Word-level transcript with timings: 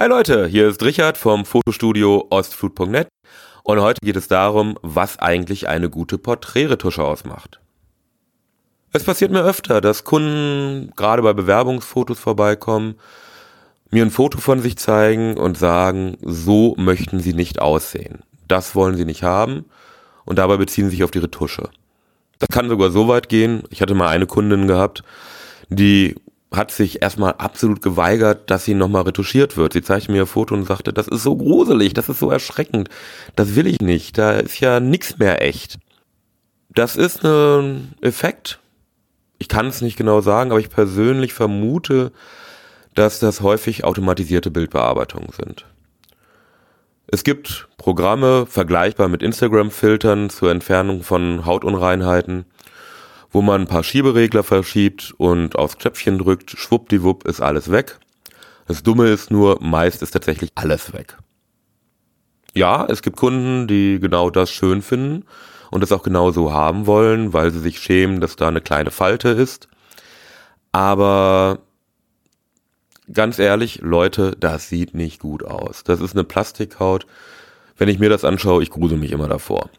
Hi 0.00 0.08
Leute, 0.08 0.46
hier 0.46 0.66
ist 0.66 0.82
Richard 0.82 1.18
vom 1.18 1.44
Fotostudio 1.44 2.26
ostflut.net 2.30 3.08
und 3.64 3.82
heute 3.82 4.00
geht 4.02 4.16
es 4.16 4.28
darum, 4.28 4.78
was 4.80 5.18
eigentlich 5.18 5.68
eine 5.68 5.90
gute 5.90 6.16
Porträtretusche 6.16 7.04
ausmacht. 7.04 7.60
Es 8.94 9.04
passiert 9.04 9.30
mir 9.30 9.44
öfter, 9.44 9.82
dass 9.82 10.04
Kunden 10.04 10.90
gerade 10.96 11.20
bei 11.20 11.34
Bewerbungsfotos 11.34 12.18
vorbeikommen, 12.18 12.94
mir 13.90 14.02
ein 14.02 14.10
Foto 14.10 14.38
von 14.38 14.62
sich 14.62 14.78
zeigen 14.78 15.36
und 15.36 15.58
sagen, 15.58 16.16
so 16.22 16.74
möchten 16.78 17.20
sie 17.20 17.34
nicht 17.34 17.60
aussehen. 17.60 18.20
Das 18.48 18.74
wollen 18.74 18.96
sie 18.96 19.04
nicht 19.04 19.22
haben 19.22 19.66
und 20.24 20.38
dabei 20.38 20.56
beziehen 20.56 20.86
sie 20.86 20.92
sich 20.92 21.04
auf 21.04 21.10
die 21.10 21.18
Retusche. 21.18 21.68
Das 22.38 22.48
kann 22.48 22.70
sogar 22.70 22.90
so 22.90 23.06
weit 23.08 23.28
gehen. 23.28 23.64
Ich 23.68 23.82
hatte 23.82 23.94
mal 23.94 24.08
eine 24.08 24.26
Kundin 24.26 24.66
gehabt, 24.66 25.02
die 25.68 26.14
hat 26.52 26.72
sich 26.72 27.00
erstmal 27.02 27.34
absolut 27.34 27.80
geweigert, 27.80 28.50
dass 28.50 28.64
sie 28.64 28.74
nochmal 28.74 29.02
retuschiert 29.02 29.56
wird. 29.56 29.72
Sie 29.72 29.82
zeigte 29.82 30.10
mir 30.10 30.22
ein 30.22 30.26
Foto 30.26 30.54
und 30.54 30.64
sagte, 30.64 30.92
das 30.92 31.06
ist 31.06 31.22
so 31.22 31.36
gruselig, 31.36 31.94
das 31.94 32.08
ist 32.08 32.18
so 32.18 32.30
erschreckend, 32.30 32.88
das 33.36 33.54
will 33.54 33.68
ich 33.68 33.80
nicht, 33.80 34.18
da 34.18 34.32
ist 34.32 34.58
ja 34.58 34.80
nichts 34.80 35.18
mehr 35.18 35.42
echt. 35.42 35.78
Das 36.70 36.96
ist 36.96 37.24
ein 37.24 37.94
Effekt. 38.00 38.58
Ich 39.38 39.48
kann 39.48 39.66
es 39.66 39.80
nicht 39.80 39.96
genau 39.96 40.20
sagen, 40.20 40.50
aber 40.50 40.60
ich 40.60 40.70
persönlich 40.70 41.32
vermute, 41.32 42.12
dass 42.94 43.20
das 43.20 43.40
häufig 43.40 43.84
automatisierte 43.84 44.50
Bildbearbeitungen 44.50 45.30
sind. 45.32 45.66
Es 47.06 47.24
gibt 47.24 47.68
Programme 47.76 48.46
vergleichbar 48.46 49.08
mit 49.08 49.22
Instagram-Filtern 49.22 50.30
zur 50.30 50.50
Entfernung 50.50 51.02
von 51.02 51.44
Hautunreinheiten 51.44 52.44
wo 53.30 53.42
man 53.42 53.62
ein 53.62 53.66
paar 53.66 53.84
Schieberegler 53.84 54.42
verschiebt 54.42 55.14
und 55.16 55.56
aufs 55.56 55.78
Knöpfchen 55.78 56.18
drückt, 56.18 56.50
schwuppdiwupp 56.50 57.26
ist 57.26 57.40
alles 57.40 57.70
weg. 57.70 57.98
Das 58.66 58.82
Dumme 58.82 59.08
ist 59.08 59.30
nur, 59.30 59.58
meist 59.62 60.02
ist 60.02 60.12
tatsächlich 60.12 60.50
alles 60.54 60.92
weg. 60.92 61.16
Ja, 62.54 62.86
es 62.88 63.02
gibt 63.02 63.16
Kunden, 63.16 63.68
die 63.68 63.98
genau 64.00 64.30
das 64.30 64.50
schön 64.50 64.82
finden 64.82 65.24
und 65.70 65.82
das 65.82 65.92
auch 65.92 66.02
genau 66.02 66.32
so 66.32 66.52
haben 66.52 66.86
wollen, 66.86 67.32
weil 67.32 67.52
sie 67.52 67.60
sich 67.60 67.78
schämen, 67.78 68.20
dass 68.20 68.36
da 68.36 68.48
eine 68.48 68.60
kleine 68.60 68.90
Falte 68.90 69.28
ist. 69.28 69.68
Aber 70.72 71.60
ganz 73.12 73.38
ehrlich, 73.38 73.80
Leute, 73.82 74.36
das 74.38 74.68
sieht 74.68 74.94
nicht 74.94 75.20
gut 75.20 75.44
aus. 75.44 75.84
Das 75.84 76.00
ist 76.00 76.14
eine 76.14 76.24
Plastikhaut. 76.24 77.06
Wenn 77.76 77.88
ich 77.88 77.98
mir 77.98 78.10
das 78.10 78.24
anschaue, 78.24 78.62
ich 78.62 78.70
grusel 78.70 78.98
mich 78.98 79.12
immer 79.12 79.28
davor. 79.28 79.70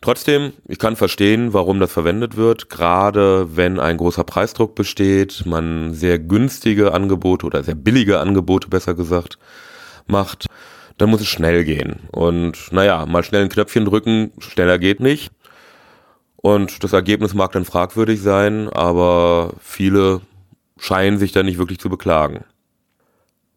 Trotzdem, 0.00 0.52
ich 0.68 0.78
kann 0.78 0.94
verstehen, 0.94 1.52
warum 1.52 1.80
das 1.80 1.92
verwendet 1.92 2.36
wird, 2.36 2.70
gerade 2.70 3.56
wenn 3.56 3.80
ein 3.80 3.96
großer 3.96 4.22
Preisdruck 4.22 4.76
besteht, 4.76 5.44
man 5.44 5.92
sehr 5.92 6.20
günstige 6.20 6.92
Angebote 6.92 7.44
oder 7.46 7.64
sehr 7.64 7.74
billige 7.74 8.20
Angebote 8.20 8.68
besser 8.68 8.94
gesagt 8.94 9.38
macht, 10.06 10.46
dann 10.98 11.10
muss 11.10 11.20
es 11.20 11.26
schnell 11.26 11.64
gehen. 11.64 12.08
Und 12.12 12.72
naja, 12.72 13.06
mal 13.06 13.24
schnell 13.24 13.42
ein 13.42 13.48
Knöpfchen 13.48 13.84
drücken, 13.84 14.32
schneller 14.38 14.78
geht 14.78 15.00
nicht. 15.00 15.32
Und 16.36 16.84
das 16.84 16.92
Ergebnis 16.92 17.34
mag 17.34 17.50
dann 17.50 17.64
fragwürdig 17.64 18.22
sein, 18.22 18.68
aber 18.68 19.54
viele 19.60 20.20
scheinen 20.78 21.18
sich 21.18 21.32
da 21.32 21.42
nicht 21.42 21.58
wirklich 21.58 21.80
zu 21.80 21.88
beklagen. 21.88 22.44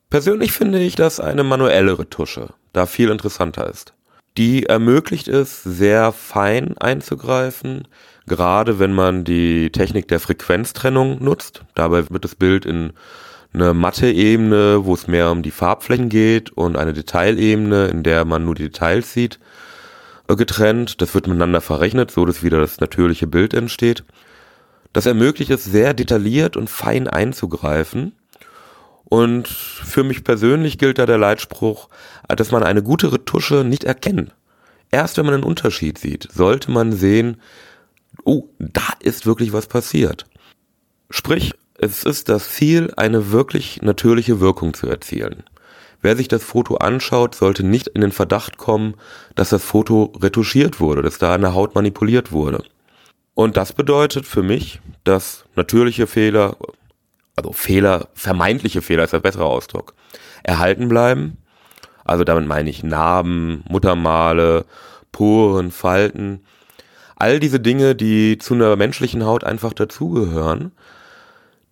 Persönlich 0.10 0.52
finde 0.52 0.80
ich, 0.80 0.96
dass 0.96 1.20
eine 1.20 1.44
manuelle 1.44 2.00
Retusche 2.00 2.50
da 2.74 2.88
viel 2.88 3.10
interessanter 3.10 3.70
ist 3.70 3.94
die 4.38 4.66
ermöglicht 4.66 5.28
es, 5.28 5.64
sehr 5.64 6.12
fein 6.12 6.78
einzugreifen, 6.78 7.88
gerade 8.28 8.80
wenn 8.80 8.94
man 8.94 9.24
die 9.24 9.72
Technik 9.72 10.08
der 10.08 10.20
Frequenztrennung 10.20 11.24
nutzt. 11.24 11.64
Dabei 11.76 12.10
wird 12.10 12.24
das 12.24 12.36
Bild 12.36 12.66
in 12.66 12.94
eine 13.54 13.74
matte 13.74 14.10
Ebene, 14.10 14.86
wo 14.86 14.94
es 14.94 15.08
mehr 15.08 15.32
um 15.32 15.42
die 15.44 15.52
Farbflächen 15.52 16.10
geht 16.10 16.52
und 16.52 16.78
eine 16.78 16.94
Detailebene, 16.94 17.88
in 17.88 18.04
der 18.04 18.24
man 18.24 18.46
nur 18.46 18.56
die 18.56 18.64
Details 18.64 19.12
sieht, 19.12 19.40
äh, 20.30 20.36
getrennt. 20.36 21.02
Das 21.02 21.14
wird 21.14 21.28
miteinander 21.28 21.60
verrechnet, 21.60 22.12
so 22.12 22.26
dass 22.26 22.44
wieder 22.44 22.62
das 22.62 22.80
natürliche 22.80 23.28
Bild 23.28 23.54
entsteht. 23.54 24.04
Das 24.94 25.06
ermöglicht 25.06 25.52
es 25.52 25.66
sehr 25.66 25.94
detailliert 25.94 26.56
und 26.56 26.70
fein 26.70 27.08
einzugreifen 27.08 28.14
und 29.12 29.50
für 29.50 30.06
mich 30.06 30.24
persönlich 30.24 30.78
gilt 30.78 30.98
da 30.98 31.06
der 31.06 31.18
Leitspruch, 31.18 31.90
dass 32.30 32.52
man 32.52 32.64
eine 32.64 32.82
gute 32.82 33.12
Retusche 33.12 33.66
nicht 33.66 33.84
erkennt. 33.84 34.34
Erst 34.90 35.18
wenn 35.18 35.26
man 35.26 35.34
einen 35.34 35.44
Unterschied 35.44 35.98
sieht, 35.98 36.30
sollte 36.32 36.72
man 36.72 36.94
sehen, 36.94 37.42
oh, 38.24 38.46
da 38.58 38.94
ist 39.02 39.26
wirklich 39.26 39.52
was 39.52 39.68
passiert. 39.68 40.28
Sprich, 41.10 41.54
es 41.78 42.06
ist 42.06 42.30
das 42.30 42.54
Ziel, 42.54 42.94
eine 42.96 43.34
wirklich 43.34 43.82
natürliche 43.82 44.40
Wirkung 44.40 44.74
zu 44.74 44.88
erzielen. 44.88 45.44
Wer 46.02 46.16
sich 46.16 46.30
das 46.30 46.42
Foto 46.42 46.78
anschaut, 46.78 47.36
sollte 47.36 47.64
nicht 47.64 47.90
in 47.90 48.00
den 48.00 48.14
Verdacht 48.14 48.58
kommen, 48.58 48.96
dass 49.36 49.50
das 49.50 49.62
Foto 49.62 50.14
retuschiert 50.22 50.80
wurde, 50.80 51.02
dass 51.02 51.18
da 51.18 51.36
eine 51.36 51.54
Haut 51.54 51.76
manipuliert 51.76 52.32
wurde. 52.32 52.64
Und 53.34 53.58
das 53.58 53.74
bedeutet 53.74 54.26
für 54.26 54.42
mich, 54.42 54.80
dass 55.04 55.44
natürliche 55.58 56.08
Fehler 56.08 56.56
also 57.42 57.54
Fehler, 57.54 58.08
vermeintliche 58.14 58.82
Fehler 58.82 59.04
ist 59.04 59.14
der 59.14 59.20
bessere 59.20 59.46
Ausdruck, 59.46 59.96
erhalten 60.44 60.88
bleiben. 60.88 61.38
Also 62.06 62.24
damit 62.24 62.48
meine 62.48 62.70
ich 62.70 62.84
Narben, 62.84 63.64
Muttermale, 63.68 64.66
Poren, 65.12 65.72
Falten. 65.72 66.42
All 67.16 67.40
diese 67.40 67.60
Dinge, 67.60 67.96
die 67.96 68.38
zu 68.38 68.54
einer 68.54 68.76
menschlichen 68.76 69.26
Haut 69.26 69.44
einfach 69.44 69.74
dazugehören, 69.74 70.72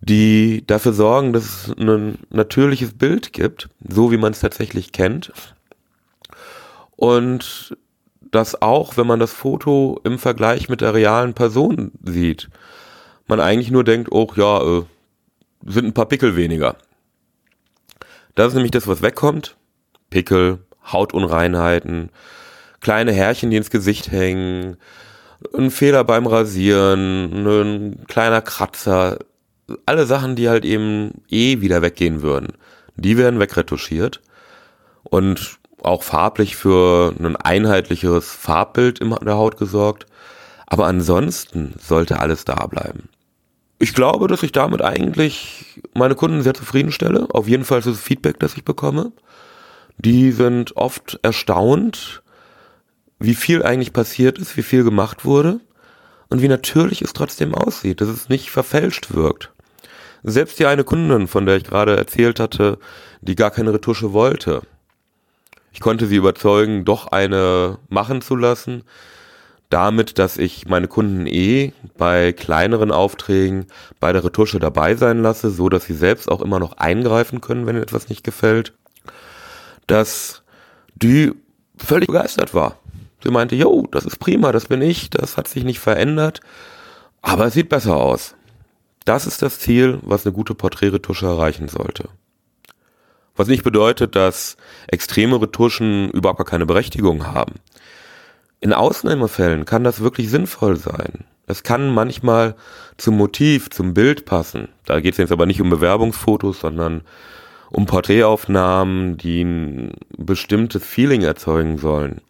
die 0.02 0.64
dafür 0.66 0.94
sorgen, 0.94 1.34
dass 1.34 1.68
es 1.68 1.76
ein 1.78 2.20
natürliches 2.30 2.94
Bild 2.94 3.34
gibt, 3.34 3.70
so 3.88 4.12
wie 4.12 4.18
man 4.18 4.32
es 4.32 4.40
tatsächlich 4.40 4.92
kennt. 4.92 5.32
Und 6.96 7.78
dass 8.32 8.62
auch, 8.62 8.98
wenn 8.98 9.08
man 9.08 9.20
das 9.20 9.34
Foto 9.34 10.00
im 10.04 10.20
Vergleich 10.20 10.70
mit 10.70 10.82
der 10.82 10.94
realen 10.94 11.34
Person 11.34 11.92
sieht, 12.04 12.50
man 13.28 13.40
eigentlich 13.40 13.72
nur 13.72 13.84
denkt, 13.84 14.12
oh 14.12 14.32
ja, 14.36 14.62
äh, 14.62 14.84
sind 15.66 15.86
ein 15.86 15.94
paar 15.94 16.08
Pickel 16.08 16.36
weniger. 16.36 16.78
Das 18.36 18.50
ist 18.50 18.54
nämlich 18.54 18.72
das, 18.72 18.88
was 18.88 19.02
wegkommt. 19.02 19.58
Pickel, 20.10 20.60
Hautunreinheiten, 20.92 22.10
kleine 22.80 23.12
Härchen, 23.12 23.52
die 23.52 23.58
ins 23.58 23.70
Gesicht 23.70 24.12
hängen, 24.12 24.78
ein 25.56 25.72
Fehler 25.72 26.04
beim 26.04 26.26
Rasieren, 26.26 27.46
ein 27.46 28.06
kleiner 28.08 28.42
Kratzer, 28.42 29.20
alle 29.86 30.06
Sachen, 30.06 30.36
die 30.36 30.50
halt 30.50 30.66
eben 30.66 31.22
eh 31.30 31.62
wieder 31.62 31.82
weggehen 31.82 32.22
würden, 32.22 32.54
die 32.96 33.18
werden 33.18 33.40
wegretuschiert 33.40 34.22
und 35.04 35.60
auch 35.84 36.04
farblich 36.04 36.56
für 36.56 37.14
ein 37.20 37.36
einheitlicheres 37.36 38.32
Farbbild 38.32 39.00
in 39.00 39.16
der 39.22 39.38
Haut 39.38 39.58
gesorgt. 39.58 40.06
Aber 40.66 40.86
ansonsten 40.88 41.74
sollte 41.80 42.20
alles 42.20 42.46
da 42.46 42.68
bleiben 42.68 43.10
ich 43.80 43.94
glaube, 43.94 44.28
dass 44.28 44.44
ich 44.44 44.52
damit 44.52 44.82
eigentlich 44.82 45.82
meine 45.94 46.16
Kunden 46.16 46.44
sehr 46.44 46.54
zufriedenstelle. 46.54 47.28
Auf 47.32 47.48
jeden 47.48 47.64
Fall 47.64 47.80
ist 47.80 47.88
das 47.88 48.00
Feedback, 48.00 48.38
das 48.40 48.58
ich 48.58 48.66
bekomme. 48.66 49.14
Die 49.98 50.32
sind 50.32 50.76
oft 50.76 51.20
erstaunt, 51.24 52.22
wie 53.20 53.36
viel 53.36 53.64
eigentlich 53.64 53.94
passiert 53.94 54.38
ist, 54.38 54.56
wie 54.58 54.64
viel 54.64 54.84
gemacht 54.84 55.24
wurde 55.24 55.62
und 56.30 56.42
wie 56.42 56.48
natürlich 56.50 57.02
es 57.02 57.14
trotzdem 57.14 57.56
aussieht, 57.56 58.02
dass 58.02 58.10
es 58.10 58.30
nicht 58.30 58.52
verfälscht 58.52 59.14
wirkt. 59.14 59.52
Selbst 60.24 60.60
die 60.60 60.66
eine 60.66 60.84
Kundin, 60.84 61.28
von 61.28 61.46
der 61.46 61.56
ich 61.56 61.64
gerade 61.64 61.96
erzählt 61.96 62.40
hatte, 62.40 62.78
die 63.22 63.36
gar 63.36 63.52
keine 63.52 63.74
Retusche 63.74 64.12
wollte. 64.12 64.62
Ich 65.72 65.80
konnte 65.80 66.08
sie 66.08 66.18
überzeugen, 66.18 66.84
doch 66.84 67.08
eine 67.08 67.78
machen 67.88 68.22
zu 68.22 68.36
lassen, 68.36 68.84
damit, 69.70 70.18
dass 70.18 70.38
ich 70.38 70.68
meine 70.68 70.88
Kunden 70.88 71.28
eh 71.28 71.74
bei 71.98 72.34
kleineren 72.34 72.92
Aufträgen 72.92 73.68
bei 74.00 74.12
der 74.12 74.24
Retusche 74.24 74.60
dabei 74.60 74.96
sein 74.96 75.22
lasse, 75.22 75.52
so 75.52 75.70
dass 75.70 75.86
sie 75.86 75.94
selbst 75.94 76.30
auch 76.30 76.42
immer 76.42 76.60
noch 76.60 76.78
eingreifen 76.78 77.40
können, 77.40 77.68
wenn 77.68 77.76
etwas 77.76 78.10
nicht 78.10 78.24
gefällt, 78.24 78.74
dass 79.86 80.42
die 80.96 81.34
völlig 81.78 82.08
begeistert 82.08 82.54
war. 82.54 82.78
Sie 83.24 83.30
meinte, 83.30 83.56
jo, 83.56 83.86
das 83.92 84.06
ist 84.06 84.18
prima, 84.18 84.52
das 84.52 84.66
bin 84.66 84.82
ich, 84.82 85.10
das 85.10 85.38
hat 85.38 85.48
sich 85.48 85.64
nicht 85.64 85.80
verändert, 85.80 86.42
aber 87.22 87.46
es 87.46 87.54
sieht 87.54 87.70
besser 87.70 87.96
aus. 87.96 88.36
Das 89.06 89.28
ist 89.28 89.42
das 89.42 89.60
Ziel, 89.60 90.00
was 90.02 90.26
eine 90.26 90.34
gute 90.34 90.56
Porträtretusche 90.56 91.28
erreichen 91.28 91.68
sollte. 91.68 92.10
Was 93.36 93.48
nicht 93.48 93.64
bedeutet, 93.64 94.16
dass 94.16 94.58
extreme 94.88 95.42
Retuschen 95.42 96.10
überhaupt 96.12 96.40
gar 96.40 96.46
keine 96.46 96.66
Berechtigung 96.66 97.28
haben. 97.28 97.56
In 98.62 98.74
Ausnahmefällen 98.74 99.66
kann 99.66 99.84
das 99.84 100.02
wirklich 100.02 100.30
sinnvoll 100.30 100.76
sein. 100.76 101.26
Es 101.48 101.64
kann 101.64 101.94
manchmal 101.94 102.56
zum 102.98 103.18
Motiv, 103.18 103.70
zum 103.70 103.94
Bild 103.94 104.26
passen. 104.26 104.68
Da 104.86 105.00
geht 105.00 105.14
es 105.14 105.18
jetzt 105.18 105.32
aber 105.32 105.46
nicht 105.46 105.62
um 105.62 105.70
Bewerbungsfotos, 105.70 106.60
sondern 106.60 107.02
um 107.72 107.86
Porträtaufnahmen, 107.86 109.18
die 109.18 109.44
ein 109.44 109.94
bestimmtes 110.18 110.84
Feeling 110.84 111.22
erzeugen 111.22 111.78
sollen. 111.78 112.22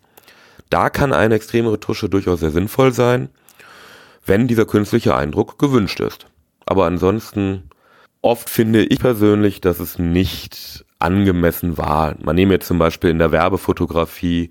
Da 0.70 0.90
kann 0.90 1.14
eine 1.14 1.36
extreme 1.36 1.72
Retusche 1.72 2.10
durchaus 2.10 2.42
sehr 2.42 2.52
sinnvoll 2.52 2.94
sein, 2.94 3.30
wenn 4.26 4.48
dieser 4.48 4.66
künstliche 4.66 5.16
Eindruck 5.16 5.58
gewünscht 5.58 6.00
ist. 6.00 6.28
Aber 6.66 6.86
ansonsten 6.86 7.70
Oft 8.22 8.50
finde 8.50 8.84
ich 8.84 9.00
persönlich, 9.00 9.62
dass 9.62 9.80
es 9.80 9.98
nicht 9.98 10.86
angemessen 11.00 11.78
war. 11.78 12.16
Man 12.22 12.36
nehme 12.36 12.56
jetzt 12.56 12.68
zum 12.68 12.78
Beispiel 12.78 13.10
in 13.10 13.20
der 13.20 13.32
Werbefotografie, 13.32 14.50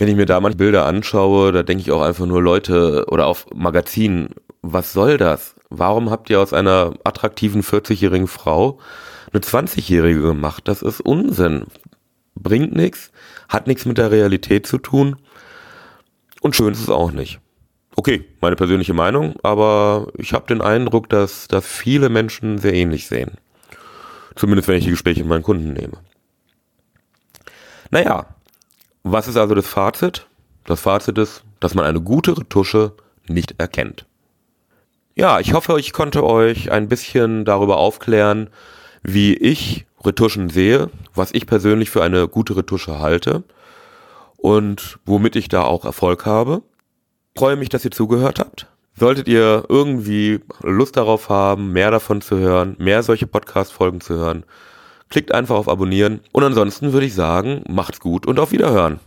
wenn 0.00 0.08
ich 0.08 0.16
mir 0.16 0.24
da 0.24 0.40
manche 0.40 0.56
Bilder 0.56 0.86
anschaue, 0.86 1.52
da 1.52 1.62
denke 1.62 1.82
ich 1.82 1.92
auch 1.92 2.00
einfach 2.00 2.24
nur 2.24 2.42
Leute 2.42 3.04
oder 3.08 3.26
auf 3.26 3.46
Magazinen, 3.54 4.30
was 4.62 4.94
soll 4.94 5.18
das? 5.18 5.54
Warum 5.68 6.08
habt 6.10 6.30
ihr 6.30 6.40
aus 6.40 6.54
einer 6.54 6.94
attraktiven 7.04 7.62
40-jährigen 7.62 8.26
Frau 8.26 8.78
eine 9.30 9.42
20-jährige 9.42 10.22
gemacht? 10.22 10.66
Das 10.68 10.80
ist 10.80 11.02
Unsinn. 11.02 11.66
Bringt 12.34 12.74
nichts, 12.74 13.12
hat 13.50 13.66
nichts 13.66 13.84
mit 13.84 13.98
der 13.98 14.10
Realität 14.10 14.66
zu 14.66 14.78
tun 14.78 15.16
und 16.40 16.56
schön 16.56 16.72
ist 16.72 16.80
es 16.80 16.88
auch 16.88 17.12
nicht. 17.12 17.38
Okay, 17.94 18.24
meine 18.40 18.56
persönliche 18.56 18.94
Meinung, 18.94 19.34
aber 19.42 20.06
ich 20.16 20.32
habe 20.32 20.46
den 20.46 20.62
Eindruck, 20.62 21.10
dass 21.10 21.46
das 21.46 21.66
viele 21.66 22.08
Menschen 22.08 22.56
sehr 22.56 22.72
ähnlich 22.72 23.06
sehen. 23.06 23.32
Zumindest 24.34 24.66
wenn 24.66 24.78
ich 24.78 24.84
die 24.84 24.90
Gespräche 24.90 25.20
mit 25.20 25.28
meinen 25.28 25.42
Kunden 25.42 25.74
nehme. 25.74 25.98
Naja, 27.90 28.26
was 29.02 29.28
ist 29.28 29.36
also 29.36 29.54
das 29.54 29.66
Fazit? 29.66 30.26
Das 30.64 30.80
Fazit 30.80 31.18
ist, 31.18 31.42
dass 31.58 31.74
man 31.74 31.84
eine 31.84 32.00
gute 32.00 32.36
Retusche 32.36 32.92
nicht 33.26 33.54
erkennt. 33.58 34.06
Ja, 35.14 35.40
ich 35.40 35.52
hoffe, 35.52 35.78
ich 35.78 35.92
konnte 35.92 36.24
euch 36.24 36.70
ein 36.70 36.88
bisschen 36.88 37.44
darüber 37.44 37.76
aufklären, 37.76 38.48
wie 39.02 39.34
ich 39.34 39.86
Retuschen 40.04 40.48
sehe, 40.48 40.90
was 41.14 41.32
ich 41.32 41.46
persönlich 41.46 41.90
für 41.90 42.02
eine 42.02 42.28
gute 42.28 42.56
Retusche 42.56 42.98
halte 42.98 43.44
und 44.36 44.98
womit 45.04 45.36
ich 45.36 45.48
da 45.48 45.62
auch 45.62 45.84
Erfolg 45.84 46.24
habe. 46.24 46.62
Ich 47.34 47.40
freue 47.40 47.56
mich, 47.56 47.68
dass 47.68 47.84
ihr 47.84 47.90
zugehört 47.90 48.38
habt. 48.38 48.66
Solltet 48.96 49.28
ihr 49.28 49.64
irgendwie 49.68 50.40
Lust 50.62 50.96
darauf 50.96 51.28
haben, 51.28 51.72
mehr 51.72 51.90
davon 51.90 52.20
zu 52.20 52.38
hören, 52.38 52.76
mehr 52.78 53.02
solche 53.02 53.26
Podcast-Folgen 53.26 54.00
zu 54.00 54.14
hören, 54.14 54.44
klickt 55.10 55.32
einfach 55.32 55.56
auf 55.56 55.68
Abonnieren. 55.68 56.20
Und 56.32 56.44
ansonsten 56.44 56.92
würde 56.92 57.06
ich 57.06 57.14
sagen, 57.14 57.62
macht's 57.68 58.00
gut 58.00 58.26
und 58.26 58.38
auf 58.38 58.52
Wiederhören. 58.52 59.00